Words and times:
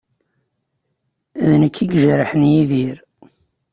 D 1.47 1.49
nekk 1.61 1.77
ay 1.83 1.89
ijerḥen 1.97 2.43
Yidir. 2.51 2.97